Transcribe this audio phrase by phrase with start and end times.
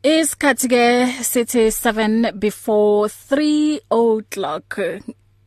[0.00, 0.84] Isikhathi ke
[1.20, 4.80] sithi 7 before 3 o'clock.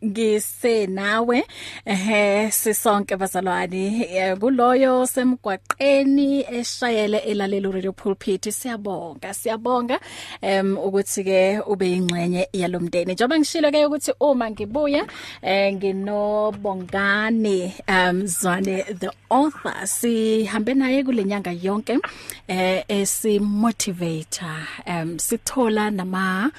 [0.06, 1.44] Ngisenawe
[1.86, 4.36] ehe sisonke bazalwane.
[4.40, 8.52] Kuloyo semgwaqeni eshayele elalela radio pulpit.
[8.52, 9.99] Siyabonga siyabonga
[10.42, 13.13] em ukuthi ke ube ingxenye yalomndeni.
[13.13, 15.08] Njengoba ngishilo ke ukuthi uma ngibuya
[15.42, 19.88] eh nginobongane um Zwane the author.
[19.88, 21.99] Sihambe naye kulenyanga yonke
[22.48, 26.51] eh esi motivator um sithola nama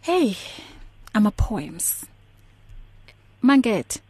[0.00, 0.34] hey
[1.14, 2.09] ama poems
[3.42, 4.00] Manget.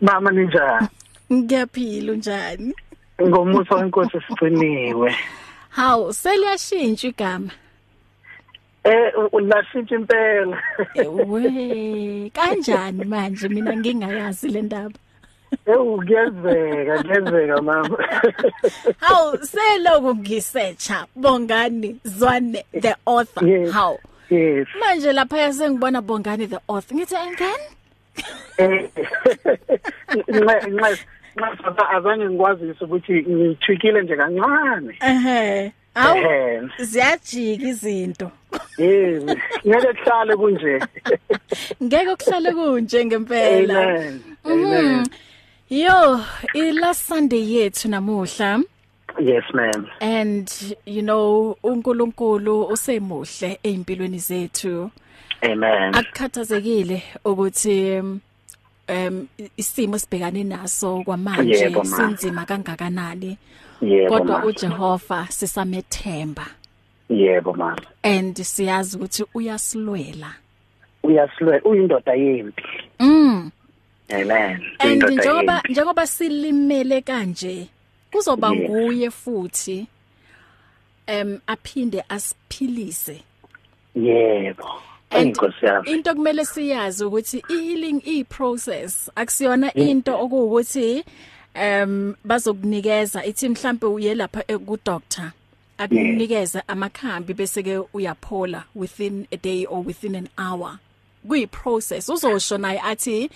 [0.00, 0.88] Mama ninjani?
[1.32, 2.74] Ngiyaphila unjani?
[3.22, 5.14] Ngomusa wenkosi sigciniwe.
[5.70, 7.50] Haw, seliyashintsha igama.
[8.84, 10.62] Eh ulashintsha impela.
[11.26, 14.98] We, kanjani manje mina ngingayazi le ndaba.
[15.66, 17.98] Eh kuyezeka, kuyezeka mama.
[19.00, 23.46] Haw, seloku ngisearcha bongani Zwane the author.
[23.46, 23.72] Yes.
[23.72, 23.96] Haw.
[24.30, 24.66] Yes.
[24.80, 26.94] Manje lapha sengibona bongani the author.
[26.94, 27.50] Ngithi again?
[27.50, 27.79] Eh
[30.28, 34.94] nxa nxa azange ngikwazise ukuthi ngithwikile nje kancane.
[35.00, 35.72] Ehe.
[35.94, 38.30] Awu ziyajika izinto.
[38.78, 39.22] Eh
[39.66, 40.80] ngeke kuhlale kunje.
[41.82, 43.82] Ngeke kuhlale kunje ngempela.
[43.82, 44.20] Amen.
[44.44, 45.06] Amen.
[45.70, 46.20] Yo,
[46.54, 48.62] ila Sunday yethu namuhla
[49.18, 49.86] Yes ma'am.
[50.00, 54.90] and you know uNkulunkulu usemuhle ezimpilweni zethu.
[55.42, 55.94] Amen.
[55.94, 58.20] Akukhathazekile ukuthi um,
[58.88, 63.38] um isimo sibhekane naso kwamanje sinzima kangakanani
[64.08, 66.46] kodwa uJehova sisamethemba
[67.08, 67.82] Yebo mama.
[68.02, 70.34] and siyazi ukuthi uyasilwela.
[71.02, 72.62] Uyasilwe uyindoda yempi.
[72.98, 73.50] Mm.
[74.12, 74.60] Amen.
[74.78, 77.66] And njengoba njengoba silimele kanje
[78.12, 79.86] kuzoba nguye futhi
[81.06, 83.22] em aphinde asiphilise
[83.94, 84.82] Yebo.
[85.10, 85.88] And Inkosi yami.
[85.88, 91.04] into kumele siyazi ukuthi i-healing i-process akusiyona into okuwukuthi
[91.54, 95.32] em bazokunikeza ithi mhlambe uye lapha ku doctor
[95.78, 100.78] akunikeza amakhambi bese ke uyaphola within a day or within an hour.
[101.26, 103.30] Kuyi process uzosho naye athi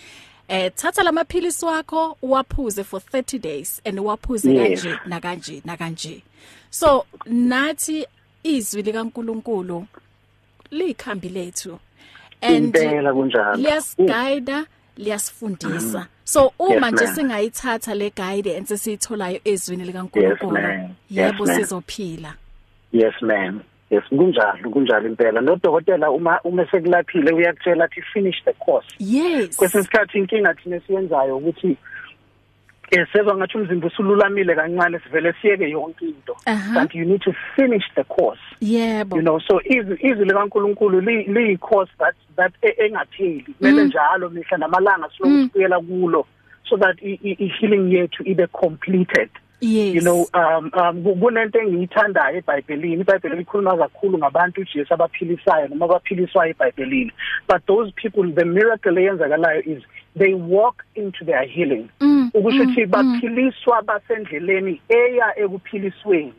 [0.48, 4.82] eh thatha lamaphilisi wakho uwaphuze for 30 days and uwaphuze Yes.
[4.82, 6.22] kanje na kanje na kanje
[6.70, 8.06] so nathi
[8.42, 9.86] izwi likaNkuluNkulu
[10.70, 11.78] likhambi lethu
[12.42, 13.56] and Impela kunjalo.
[13.56, 14.64] liyasiguide
[14.96, 17.14] liyasifundisa so uma Yes, nje ma'am.
[17.14, 20.94] singayithatha le guidance esiyitholayo ezwini Yes, likaNkuluNkulu ma'am.
[21.10, 21.56] yebo Yes, ma'am.
[21.60, 22.34] sizophila
[22.92, 23.60] Yes ma'am.
[23.90, 25.40] Yes kunjalo kunjalo impela.
[25.40, 28.86] Nodokotela uma uma sekulaphile uyakutshela athi finish the course.
[28.98, 31.76] yes Kwesinye isikhathi inkinga thina siyenzayo ukuthi
[32.94, 36.34] eh seba ngathi umzimba usululamile kancane sivele siyeke yonke into.
[36.46, 36.74] Aha.
[36.80, 38.40] But you need to finish the course.
[38.60, 43.54] yebo You know so izwi izwi likaNkuluNkulu li li course that that e- engapheli.
[43.58, 46.26] Kumele njalo mihla namalanga silokubuyela kulo
[46.68, 49.28] so that i i- i healing yethu ibe completed.
[49.64, 49.94] Yes.
[49.94, 53.00] You know um um ku- kunento engiyithandayo eBhayibhelini.
[53.02, 57.12] iBhayibheli likhuluma kakhulu ngabantu uJesu abaphilisayo noma abaphiliswayo eBhayibhelini.
[57.48, 59.82] But those people the miracle eyenzakalayo is
[60.16, 61.88] they walk into their healing.
[62.00, 66.32] Mm, ukusho mm, ukuthi baphiliswa basendleleni eya ekuphilisweni.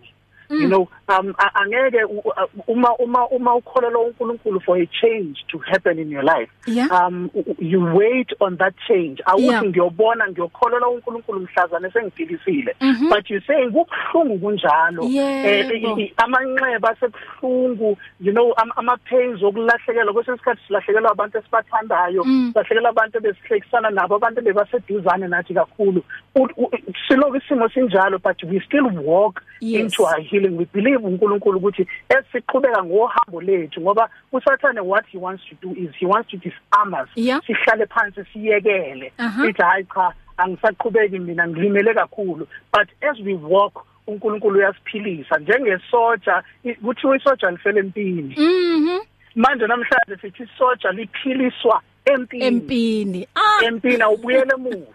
[0.50, 2.34] You know um a- angeke u- u-
[2.68, 7.08] uma uma uma ukholelwa uNkulunkulu for a change to happen in your life Yeah.
[7.08, 9.32] um u- u- you wait on that change Yeah.
[9.34, 13.10] awuthi ngiyobona ngiyokholelwa uNkulunkulu mhlazane sengiphilisile Mhm.
[13.10, 15.74] but you saying kubhlungu kunjalo Yebo.
[15.74, 22.50] i- i- amanxeba asebhlungu you know am- ama pains okulahlekelwa kwesikhathi silahlekelwa abantu esibathandayo Mm.
[22.54, 26.04] silahlekelwa abantu besihlekisana nabo abantu bebaseduzane nathi kakhulu
[26.36, 26.72] U- u-
[27.08, 29.82] silokhu isimo sinjalo but we still walk Yes.
[29.82, 35.44] into our healing we believe uNkulunkulu ukuthi esiqhubeka ngohambo lethu ngoba usathane what he wants
[35.50, 37.10] to do is he wants to disarm us.
[37.16, 37.42] Yeah.
[37.48, 39.12] sihlale phansi siyekele.
[39.18, 39.46] Aha.
[39.46, 42.48] sithi hayi cha angisaqhubeki mina ngilimele kakhulu.
[42.72, 46.44] But as we walk uNkulunkulu uyasiphilisa njengesoja
[46.84, 48.36] kuthiwa isoja lifele empini.
[48.38, 49.00] Mhm
[49.36, 54.86] manje namhlanje sithi isoja liphiliswa empini empini ah empini awubuyele emuva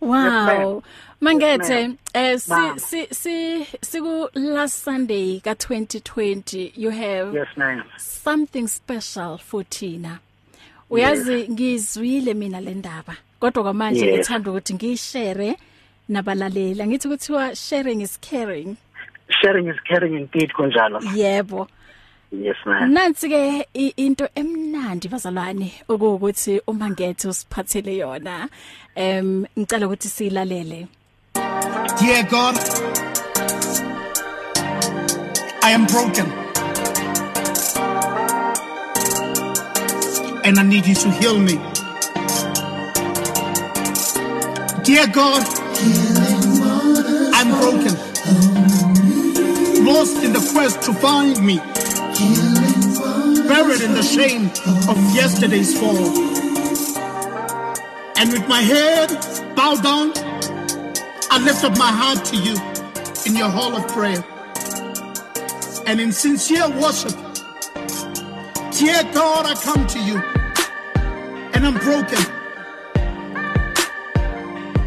[0.00, 0.10] Wow.
[0.10, 0.80] ma'am.
[1.20, 2.78] Mangethe Yes, eh si Ma'am.
[2.78, 10.20] si si siku last Sunday ka 2020 you have yes ma'am something special for Tina.
[10.90, 14.14] Uyazi ngizwile mina le ndaba kodwa kwamanje Yes.
[14.18, 15.56] ngithanda ukuthi ngishare
[16.08, 16.86] nabalaleli.
[16.86, 18.76] Ngithi kuthiwa sharing is caring.
[19.42, 21.68] sharing is caring indeed kunjalo Yebo.
[22.30, 22.92] Yes ma'am.
[22.92, 23.66] Nansi ke
[23.96, 28.48] into emnandi bazalwane okuwukuthi uma ngethe usiphathele yona.
[28.94, 30.88] Em ngicela ukuthi silalele.
[31.98, 32.56] Dear God,
[35.62, 36.26] I am broken.
[40.44, 41.56] And I need you to heal me.
[44.84, 45.44] Dear God,
[47.34, 47.94] I'm broken.
[49.84, 51.58] Lost in the quest to find me.
[52.18, 54.46] Buried in the shame
[54.88, 55.96] of yesterday's fall.
[58.16, 59.10] And with my head
[59.54, 60.12] bowed down,
[61.30, 62.56] I lift up my heart to you
[63.26, 64.24] in your hall of prayer.
[65.86, 67.12] And in sincere worship,
[68.72, 70.18] dear God, I come to you
[71.54, 72.18] and I'm broken.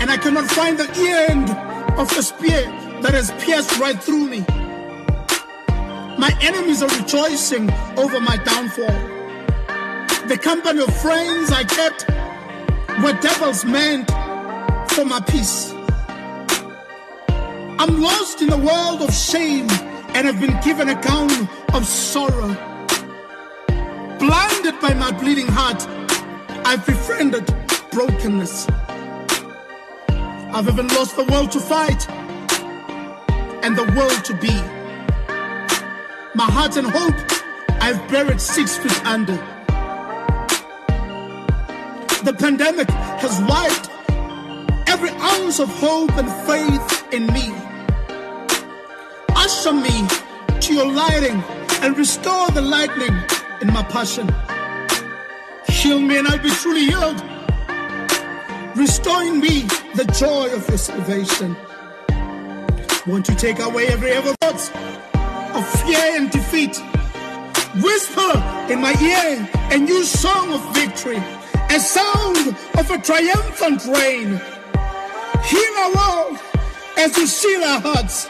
[0.02, 0.90] And I cannot find the
[1.30, 1.50] end
[1.98, 2.64] of the spear
[3.02, 4.46] that has pierced right through me.
[6.22, 8.94] My enemies are rejoicing over my downfall.
[10.28, 12.08] The company of friends I kept
[13.04, 14.08] were devils meant
[14.92, 15.74] for my peace.
[17.80, 19.68] I'm lost in a world of shame
[20.14, 22.54] and have been given a gown of sorrow.
[24.20, 25.84] Blinded by my bleeding heart,
[26.68, 27.52] I've befriended
[27.92, 28.68] brokenness.
[30.54, 32.08] I've even lost the will to fight
[33.64, 34.81] and the will to be.
[36.34, 37.14] My heart and hope
[37.82, 39.36] I've buried six feet under.
[42.24, 43.90] The pandemic has wiped
[44.88, 47.52] every ounce of hope and faith in me.
[49.36, 50.08] Usher me
[50.62, 51.44] to your lighting
[51.82, 53.14] and restore the lightning
[53.62, 54.30] in my passion.
[55.68, 57.22] Heal me and I'll be truly healed,
[58.78, 59.64] restoring me
[59.96, 61.58] the joy of your salvation.
[63.06, 64.72] Won't you take away every ever thoughts
[65.54, 66.82] of fear and defeat?
[67.82, 68.34] Whisper
[68.70, 71.22] in my ear a new song of victory,
[71.70, 74.40] a sound of a triumphant reign.
[75.44, 76.40] Heal our world
[76.98, 78.28] as you seal our hearts.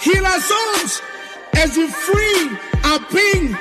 [0.00, 1.02] Heal our souls
[1.54, 3.56] as you free our being.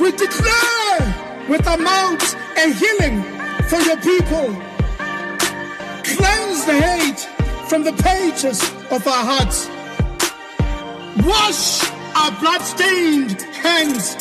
[0.00, 3.22] We declare with our mouths a healing
[3.68, 4.54] for your people.
[6.04, 7.20] Cleanse the hate
[7.68, 9.75] from the pages of our hearts.
[11.24, 11.82] Wash
[12.14, 14.16] our blood-stained hands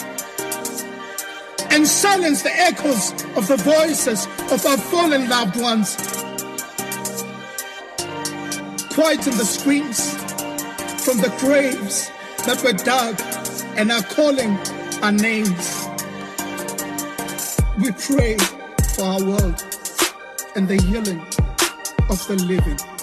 [1.71, 5.95] and silence the echoes of the voices of our fallen loved ones.
[8.93, 10.13] Quieten the screams
[11.03, 12.09] from the graves
[12.45, 13.19] that were dug
[13.77, 14.57] and are calling
[15.03, 15.87] our names.
[17.77, 18.37] We pray
[18.95, 19.63] for our world
[20.55, 21.19] and the healing
[22.09, 22.94] of the living.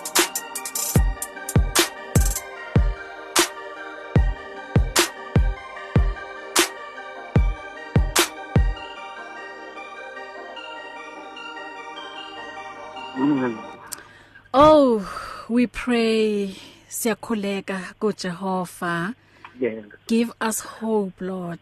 [15.52, 16.54] We pray
[16.88, 19.14] siyakhuleka kuJehova.
[19.60, 19.84] Yes.
[20.06, 21.60] Give us hope, Lord.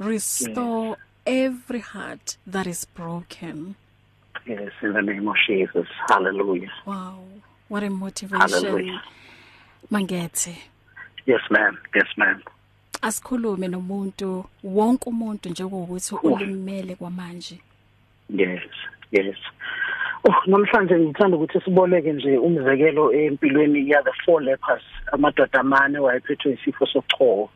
[0.00, 3.76] Restore every heart that is broken.
[4.46, 5.86] Yes, in the name of Jesus.
[6.08, 6.72] Hallelujah.
[6.84, 7.22] Wow,
[7.68, 8.40] what a motivation.
[8.40, 9.02] Hallelujah.
[9.90, 10.56] Mangethe.
[11.26, 11.78] Yes, ma'am.
[11.94, 12.42] Yes, ma'am.
[13.02, 17.60] Asikhulume nomuntu wonke umuntu njengokuthi ulimele kwamanje.
[18.28, 18.62] Yes.
[19.12, 19.36] Yes.
[20.28, 24.82] Oh, namhlanje ngithanda ukuthi siboleke nje umzekelo empilweni ya the four lepers
[25.12, 27.50] amadoda amane wayephethwe isifo sochoko.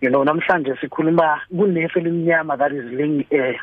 [0.00, 3.54] You know namhlanje sikhuluma kunefe elimnyama that is ling eh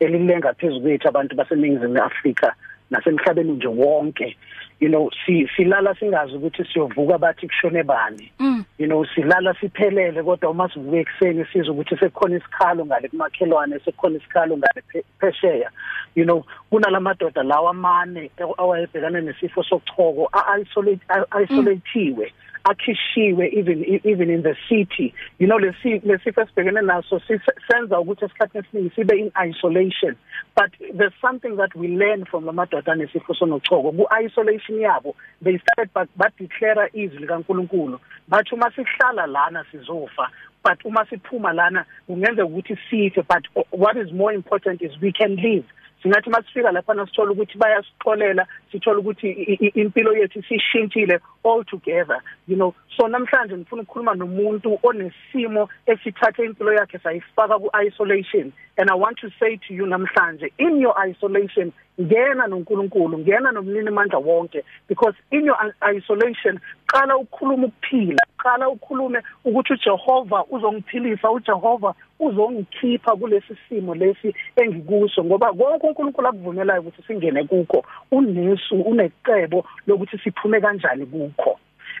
[0.00, 2.54] elilenga phezulu abantu baseningizimu Afrika
[2.90, 4.36] nasemhlabeni nje wonke.
[4.80, 8.32] You know si silala singazi ukuthi siyovuka bathi kushone bani.
[8.38, 8.64] Mm.
[8.78, 14.16] you know silala siphelele kodwa uma sivuke ekseni sizwe ukuthi sekukhona isikhalo ngale kumakhelwane sekukhona
[14.16, 15.70] isikhalo ngale phe- phesheya
[16.14, 20.30] you know kunalamadoda lawa amane awayebhekana nesifo sochoko
[20.60, 21.02] isolate
[21.44, 22.32] isolatiwe
[22.70, 25.14] akhishiwe even even in the city.
[25.38, 30.16] You know lesi lesifo esibhekene naso si- senza ukuthi esikhathini esiningi sibe in isolation.
[30.54, 33.92] But there's something that we learn from lamadoda nesifo sonochoko.
[33.96, 37.98] Ku isolation yabo they started but but declare izwi likaNkuluNkulu.
[38.30, 40.28] Bathi uma sihlala lana sizofa
[40.64, 43.22] but uma siphuma lana kungenzeka ukuthi sife.
[43.26, 45.64] But what is more important is we can live.
[46.02, 52.20] Singathi masifika lapha nasithola ukuthi bayasixolela sithola ukuthi i- i- impilo yethu sishintshile all together.
[52.48, 58.90] You know so namhlanje ngifuna ukukhuluma nomuntu onesimo esithathe impilo yakhe sayifaka ku isolation and
[58.90, 64.18] i want to say to you namhlanje in your isolation ngena noNkulunkulu ngena nomnini mandla
[64.18, 64.62] wonke.
[64.88, 73.16] Because in your i- isolation qala ukukhuluma ukuphila qala ukhulume ukuthi uJehova uzongiphilisa uJehova uzongikhipha
[73.16, 75.24] kulesi simo lesi engikuso.
[75.24, 81.58] Ngoba konke uNkulunkulu akuvumelayo ukuthi singene kukho unesu unecebo lokuthi siphume kanjani kukho.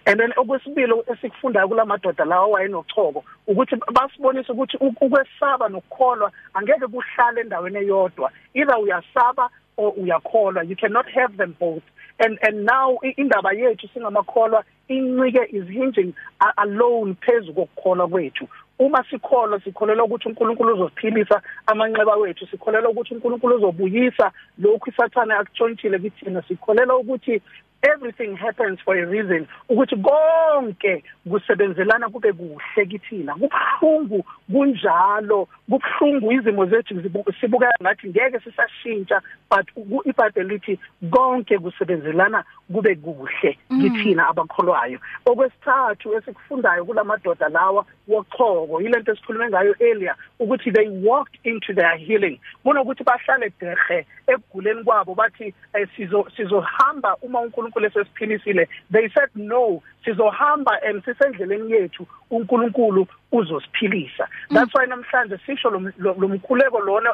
[0.08, 7.78] And then okwesibili esikufundayo kulamadoda lawa wayenochoko ukuthi basibonisa ukuthi ukwesaba nokukholwa angeke kuhlale endaweni
[7.78, 8.32] eyodwa.
[8.54, 10.68] Either uyasaba or uyakholwa.
[10.68, 11.82] You cannot have them both.
[12.18, 16.14] And and now indaba yethu singamakholwa incike is hinging
[16.56, 18.48] alone phezulu kokukholwa kwethu.
[18.78, 25.98] Uma sikholwa sikholela ukuthi uNkulunkulu uzosiphilisa amanxeba wethu sikholela ukuthi uNkulunkulu uzobuyisa lokhu isathana akutshontshile
[25.98, 27.42] kithina sikholela ukuthi
[27.82, 33.34] everything happens for a reason ukuthi konke kusebenzelana kube kuhle kithina.
[33.34, 36.94] Kubhlungu kunjalo kubhlungu izimo zethu
[37.40, 39.22] sibuka ngathi ngeke sisashintsha.
[39.50, 39.66] But
[40.04, 40.78] iBhayibheli lithi
[41.10, 43.80] konke kusebenzelana kube kuhle mm.
[43.80, 44.98] kithina abakholwayo.
[45.26, 52.40] Okwesithathu esikufundayo kulamadoda lawa wochoko yilento esikhulume ngayo earlier ukuthi they walked into their healing.
[52.64, 59.82] Kunokuthi bahlale dehe ekuguleni kwabo bathi eh, sizo sizohamba uma uNkulunkulu esesiphilisile they said no
[60.08, 64.28] sizohamba and sisendleleni yethu uNkulunkulu uzosiphilisa.
[64.50, 67.10] That's why namhlanje sisho lo mkhuleko lona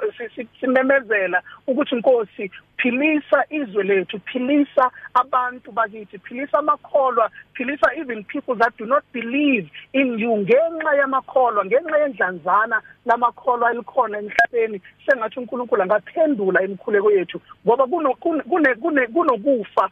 [0.60, 8.76] simemezela ukuthi inkosi philisa izwe lethu philisa abantu bakithi philisa amakholwa philisa even people that
[8.78, 10.36] do not believe in you.
[10.36, 19.06] Ngenxa yamakholwa ngenxa yendlanzana lamakholwa elikhona emhlabeni sengathi uNkulunkulu angaphendula imikhuleko yethu ngoba kuno kune
[19.06, 19.90] kunokufa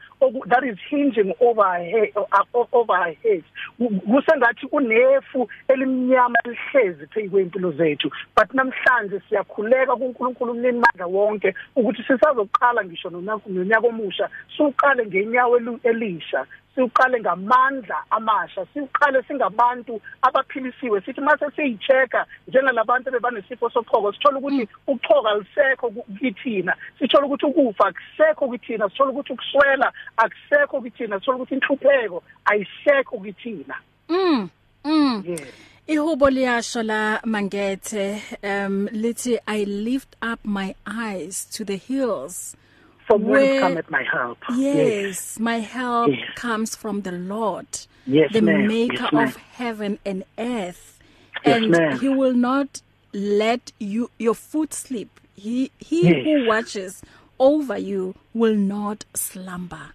[0.49, 2.13] that is hinging over our head
[2.73, 3.45] over our heads
[3.79, 12.03] kusengathi kunefu elimnyama lihlezi phezu kwempilo zethu but namhlanje siyakhuleka kuNkulunkulu umnini mandla wonke ukuthi
[12.03, 16.47] sisazoqala ngisho nonyaka omusha suqale ngenyawo elisha.
[16.75, 21.01] Siqale ngamandla amasha siqale singabantu abaphilisiwe.
[21.01, 26.77] Sithi mase siyicheka njengalabantu bebanesifo sochoko sithola ukuthi uchoka lisekho kithina.
[26.99, 28.89] Sithola ukuthi ukufa akusekho kithina.
[28.89, 31.19] Sithola ukuthi ukuswela akusekho kithina.
[31.19, 33.75] Sithola ukuthi inhlupheko ayisekho kithina.
[34.09, 34.49] Mm
[34.85, 35.25] mm.
[35.27, 35.47] Yeah.
[35.87, 38.23] Ihubo liyasho la mangethe.
[38.43, 42.57] Um lithi I lift up my eyes to the hills.
[43.07, 44.39] From where cometh my help.
[44.51, 45.39] Yes, yes.
[45.41, 46.21] my help yes.
[46.35, 47.67] comes from the Lord
[48.07, 50.99] yes, the maker yes, of heaven and earth.
[51.45, 52.83] And he will not
[53.13, 55.09] let you your foot slip.
[55.35, 56.25] He he yes.
[56.25, 57.03] who watches
[57.39, 59.93] over you will not slumber.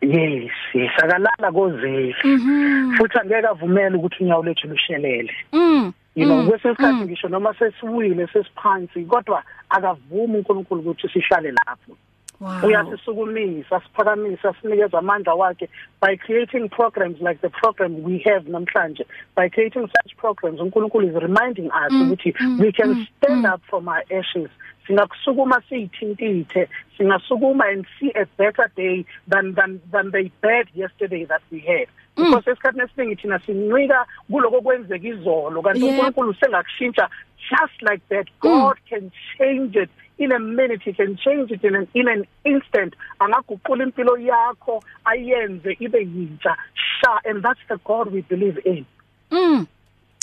[0.00, 0.90] Yes yes.
[1.02, 2.96] Akalala kozeli mhm.
[2.96, 7.04] futhi angeke avumele ukuthi unyawo lethu lushelele mm you know mm, kwesikhathi mm.
[7.04, 11.96] ngisho noma sesiwile sesiphansi kodwa akavumi uNkulunkulu ukuthi sihlale lapho.
[12.40, 12.68] Wow.
[12.68, 15.68] uyasisukumisa siphakamisa sinikeza amandla wakhe
[16.02, 21.14] by creating programs like the program we have namhlanje by creating such programs uNkulunkulu is
[21.14, 23.54] reminding us mm, ukuthi mm, we can mm, stand mm.
[23.54, 24.50] up from our ashes
[24.86, 31.42] singakusukuma siyithintithe singasukuma and see a better day than than than the bad yesterday that
[31.50, 31.88] we had.
[32.16, 32.30] Mm.
[32.30, 35.62] because esikhathini esiningi thina sincika kuloko kwenzeka izolo.
[35.62, 37.08] Kanti uNkulunkulu sengakushintsha
[37.50, 38.26] just like that.
[38.40, 40.82] God can change it in a minute.
[40.82, 42.94] He can change it in an in an instant.
[43.20, 46.56] Angaguqula impilo yakho ayenze ibe yintsha.
[46.74, 48.86] Sha and that's the God we believe in.
[49.30, 49.66] Mm.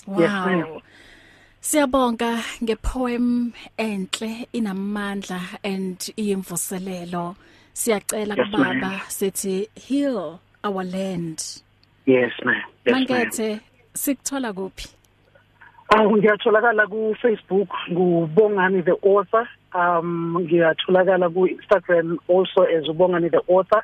[0.07, 0.19] Wow.
[0.19, 0.81] yes,
[1.63, 7.35] Siyabonga ngepoem enhle inamandla and iyimvuselelo.
[7.73, 11.61] Siyacela yes, kubaba sithi heal our land.
[12.05, 12.61] Yes ma'am.
[12.85, 13.61] Yes, Mangethe
[13.93, 14.89] sikuthola kuphi?
[15.89, 19.47] Ah ngiyatholakala ku Facebook ngubongani the author.
[19.73, 23.81] Um ngiyatholakala ku Instagram also as ubongani the author.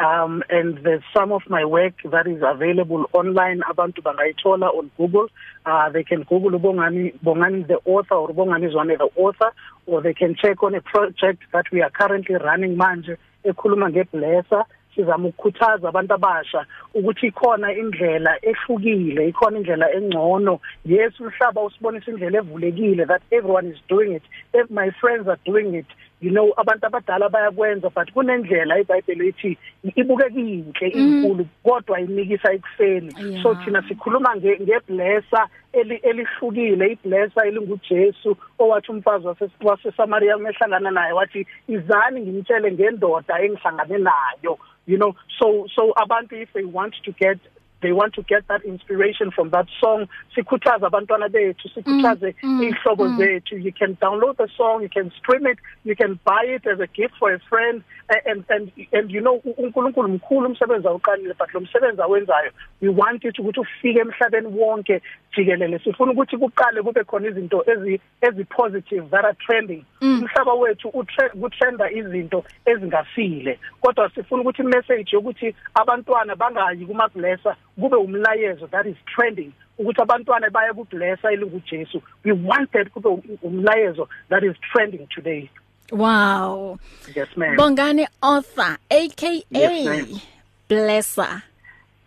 [0.00, 3.60] Um and there's some of my work that is available online.
[3.70, 5.28] Abantu bangayithola on Google.
[5.66, 9.52] Uh they can google ubongani bongani the author or bongani zwane the author
[9.86, 14.64] or they can check on a project that we are currently running manje ekhuluma ngeblesser.
[14.96, 20.60] Sizama ukukhuthaza abantu abasha ukuthi ikhona indlela ehlukile ikhona indlela engcono.
[20.84, 24.22] Yes umhlaba usibonisa indlela evulekile that everyone is doing it.
[24.54, 25.86] If my friends are doing it
[26.20, 29.58] you know abantu abadala bayakwenza but kunendlela iBhayibheli ethi
[29.96, 33.42] ibukekile inkulu kodwa inikisa ekuseni.
[33.42, 39.26] So thina sikhuluma ngeblesser elihlukile iblesser elinguJesu owathi umfazi
[39.60, 44.58] waseSamaria mehlangana naye wathi izani ngimtshele ngendoda engihlangane nayo.
[44.86, 47.38] You know so so abantu if they want to get
[47.80, 50.06] they want to get that inspiration from that song.
[50.34, 53.18] Sikhuthaza abantwana bethu sikhuthaze mm, ihlobo mm.
[53.18, 53.64] zethu.
[53.64, 56.86] You can download the song you can stream it you can buy it as a
[56.86, 57.82] gift for a friend.
[58.26, 63.24] And and and you know uNkulunkulu mkhulu umsebenzi awuqalile but lo msebenzi awenzayo we want
[63.24, 65.02] it ukuthi ufike emhlabeni wonke
[65.36, 65.78] jikelele.
[65.78, 69.84] Sifuna ukuthi kuqale kube khona izinto ezi ezi positive that are trending.
[70.02, 70.88] Umhlaba wethu
[71.34, 78.86] utrenda izinto ezingasile kodwa sifuna ukuthi message yokuthi abantwana bangayi kuma blesser kube umlayezo that
[78.86, 83.08] is trending ukuthi abantwana baye kublessa elinguJesu we want that kube
[83.42, 85.50] umlayezo that is trending today.
[85.92, 86.78] Wow.
[87.14, 87.56] Yes ma'am.
[87.56, 90.22] Bongani author aka Yes,
[90.68, 91.42] blesser.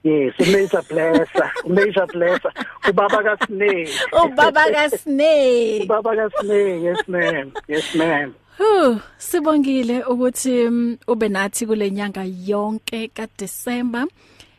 [0.03, 2.51] Yes major blesser major blesser.
[2.83, 3.89] Ubaba kaSnake.
[4.23, 5.83] Ubaba kaSnake.
[5.83, 7.51] Ubaba kaSnake yes ma'am.
[7.67, 8.35] Yes ma'am.
[8.57, 14.07] Hu sibongile ukuthi um, ube nathi kule nyanga yonke kaDisemba.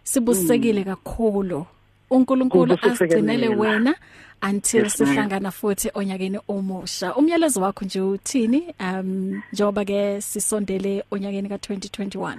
[0.05, 1.67] Sibusekile kakhulu.
[2.11, 3.61] uNkulunkulu Ubususekile asigcinele mina.
[3.61, 3.95] wena
[4.43, 5.09] until Yes, ma'am.
[5.09, 7.15] sihlangana futhi onyakeni omusha.
[7.15, 8.75] Umyalezo wakho nje uthini?
[8.81, 12.39] Um njoba ke sisondele onyakeni ka2021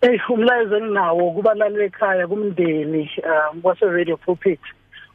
[0.00, 4.60] Eh umlayezo enginawo kubalali ekhaya kumndeni um wase radio pulpit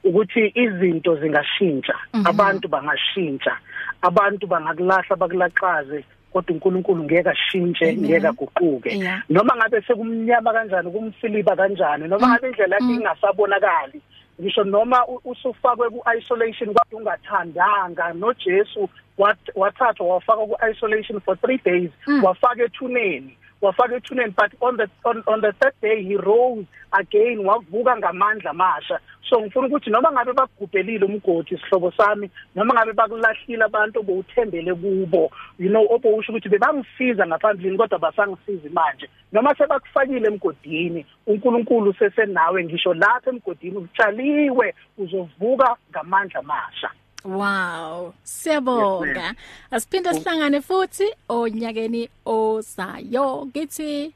[0.03, 1.95] ukuthi izinto zingashintsha.
[2.25, 3.57] Abantu bangashintsha.
[4.01, 6.03] Abantu bangakulahla bakulaqaze.
[6.33, 8.05] Kodwa uNkulunkulu ngeke ashintshe Amen.
[8.09, 8.89] ngeke aguquke.
[8.97, 9.21] Yeah.
[9.29, 14.01] noma ngabe sekumnyama kanjani kumfiliba kanjani noma ngabe indlela yakhe ingasabonakali
[14.41, 21.89] ngisho noma u- usufakwe ku-isolation kade ungathandanga nojesu wat- wathathwa wafakwa ku-isolation for three days
[22.23, 23.37] wafaka ethuneni.
[23.63, 28.51] Wafaka ethuneni but on the on, on the third day he rose again wavuka ngamandla
[28.51, 34.73] amasha so ngifuna ukuthi noma ngabe bakugubhelile umgodi sihlobo sami noma ngabe bakulahlile abantu obowuthembele
[34.75, 39.09] kubo you know obowusho ukuthi bebangisiza ngaphambilini kodwa basangisizi manje.
[39.31, 46.89] Noma sebakufakile emgodini uNkulunkulu sesenawe ngisho lapha emgodini utshaliwe uzovuka ngamandla amasha
[47.25, 49.35] Wow, siyabonga.
[49.71, 53.45] Asiphinde sihlangane futhi onyakeni ozayo.
[53.47, 54.13] Ngithi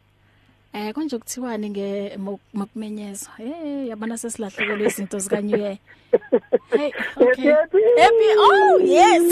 [0.74, 2.18] eh konje ukuthiwani nge
[2.54, 3.30] makumenyezo.
[3.40, 5.78] Eh yabona sesilahlekele izinto zika New Year.
[6.70, 7.52] Hey, okay.
[7.52, 7.82] Happy.
[7.98, 8.30] Happy.
[8.38, 9.24] Oh, yes.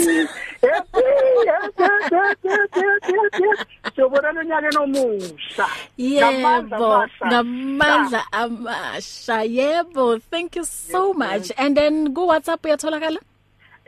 [3.94, 5.66] Siyobona lonyaka nomusha.
[5.98, 9.44] Yebo, ngamandla amasha.
[9.44, 11.52] Yebo, thank you so much.
[11.56, 13.18] And then go WhatsApp uyatholakala?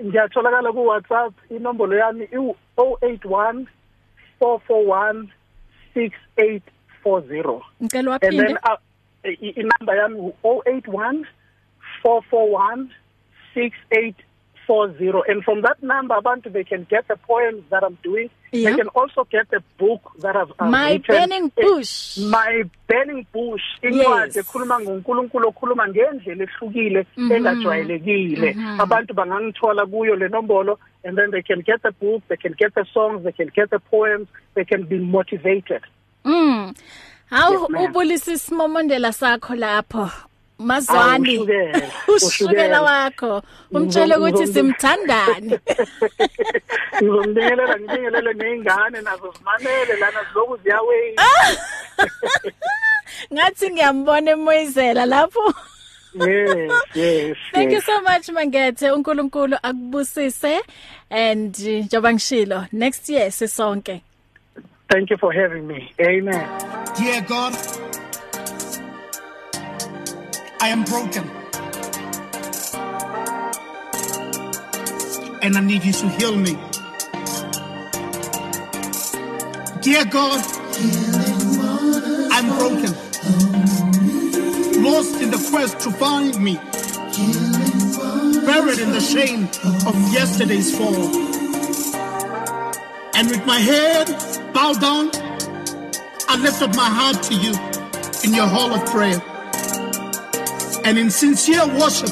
[0.03, 2.39] Ngiyatholakala ku WhatsApp inombolo yami i
[2.77, 3.67] 081
[4.41, 5.29] 441
[5.95, 7.63] 6840.
[7.83, 8.37] Ngicela And waphinde.
[8.39, 8.77] then uh,
[9.25, 11.27] i- inamba yami u 081
[12.03, 12.91] 441
[13.55, 18.71] 6840 and from that number abantu they can get the poems that I'm doing Yeah.
[18.71, 21.05] they can also get the book that I've, I've My written.
[21.29, 22.19] burning Eh, bush.
[22.19, 23.93] my burning bush Yes.
[23.95, 27.07] incwadi ekhuluma ngoNkulunkulu okhuluma ngendlela ehlukile
[27.63, 32.55] engajwayelekile abantu bangangithola kuyo le nombolo and then they can get the book they can
[32.59, 35.83] get the songs they can get the poems they can be motivated
[36.25, 36.75] Mm.
[37.31, 37.85] Hawu Yes, ma'am.
[37.85, 40.11] ubulisa isimomondela sakho lapho.
[40.59, 41.39] Mazwani.
[42.09, 43.43] Ushukela, wakho.
[43.73, 45.59] Umtshele ukuthi simthandani.
[47.03, 51.23] ngizomnikelela ngibingelele neingane nazo zimanele lana ziloku ziyaweyina
[53.33, 55.55] Ngathi ngiyambona emoyizela lapho.
[56.15, 58.91] yes yes Thank you so much Mangethe.
[58.91, 60.61] uNkulunkulu akubusise
[61.11, 64.01] and njoba ngishilo next year sisonke.
[64.89, 66.49] thank you for having me amen
[66.99, 67.55] Dear God,
[70.61, 71.31] I am broken.
[75.41, 76.59] And I need you to heal me.
[79.81, 80.45] Dear God,
[82.33, 82.93] I'm broken.
[84.83, 86.57] Lost in the quest to find me.
[88.45, 89.45] Buried in the shame
[89.87, 91.07] of yesterday's fall.
[93.15, 94.09] And with my head
[94.53, 95.11] bowed down,
[96.29, 97.53] I lift up my heart to you
[98.25, 99.23] in your hall of prayer.
[100.85, 102.11] And in sincere worship,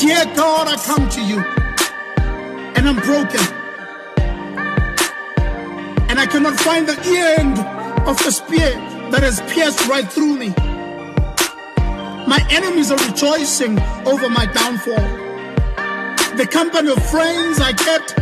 [0.00, 1.38] dear God, I come to you
[2.76, 3.40] and I'm broken.
[6.08, 6.98] And I cannot find the
[7.38, 7.58] end
[8.08, 8.70] of the spear
[9.10, 10.54] that has pierced right through me.
[12.26, 15.22] My enemies are rejoicing over my downfall.
[16.36, 18.16] The company of friends I kept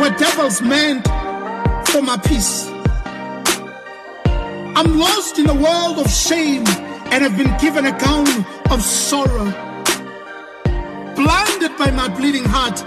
[0.00, 1.06] were devils meant
[1.88, 2.66] for my peace.
[4.76, 6.64] I'm lost in a world of shame
[7.10, 8.26] and have been given a gown
[8.70, 9.50] of sorrow.
[11.16, 12.82] Blinded by my bleeding heart,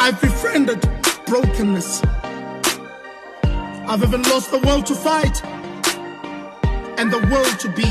[0.00, 0.80] I've befriended
[1.26, 2.02] brokenness.
[3.90, 5.42] I've even lost the will to fight
[6.98, 7.90] and the will to be.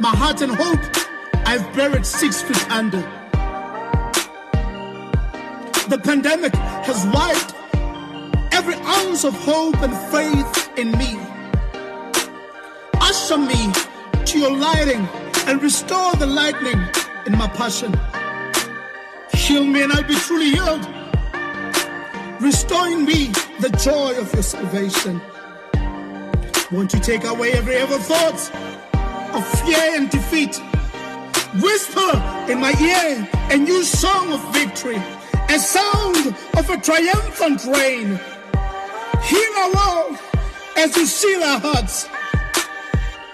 [0.00, 0.80] My heart and hope
[1.46, 3.00] I've buried six feet under.
[5.88, 7.54] The pandemic has wiped
[8.52, 11.17] every ounce of hope and faith in me.
[13.30, 13.70] Usher me
[14.24, 15.06] to your lighting
[15.46, 16.80] and restore the lightning
[17.26, 17.92] in my passion.
[19.34, 20.88] Heal me and I'll be truly healed.
[22.40, 23.26] Restore in me
[23.60, 25.20] the joy of your salvation.
[26.72, 28.40] Won't you take away every evil thought
[29.34, 30.56] of fear and defeat.
[31.60, 32.12] Whisper
[32.50, 35.02] in my ear a new song of victory,
[35.50, 38.18] a sound of a triumphant reign.
[39.22, 40.18] Heal our world
[40.78, 42.08] as you seal our hearts.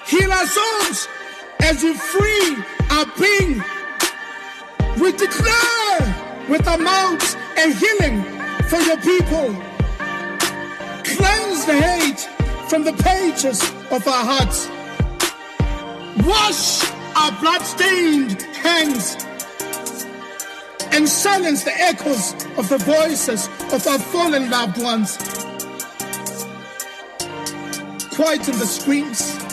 [0.06, 1.08] Heal our souls
[1.60, 2.56] as you free
[2.90, 3.62] our being.
[5.00, 8.22] We declare with our mouths a healing
[8.68, 9.54] for your people.
[11.04, 12.20] Cleanse the hate
[12.68, 14.68] from the pages of our hearts.
[16.26, 16.84] Wash
[17.16, 19.16] our blood-stained hands
[20.92, 25.16] and silence the echoes of the voices of our fallen loved ones.
[28.14, 29.44] Quieten the screams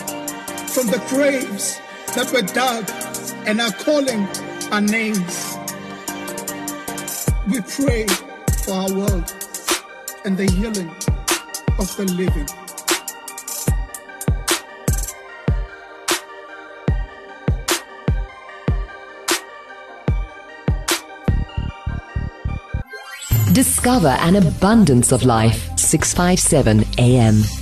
[0.72, 1.78] from the graves
[2.14, 2.88] that were dug
[3.46, 4.26] and are calling
[4.72, 5.58] our names.
[7.46, 8.06] We pray
[8.64, 9.30] for our world
[10.24, 10.88] and the healing
[11.78, 12.46] of the living.
[23.52, 25.68] Discover an abundance of life.
[25.78, 27.61] 657 AM.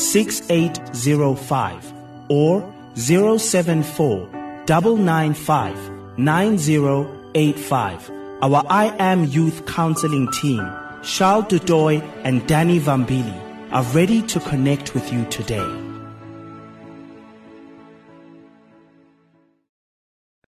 [0.00, 1.92] 6805
[2.28, 4.28] or 074
[4.66, 8.10] 995 9085.
[8.42, 10.66] Our I Am Youth Counseling team,
[11.02, 13.38] Charles Dudoy and Danny Vambili,
[13.72, 15.89] are ready to connect with you today.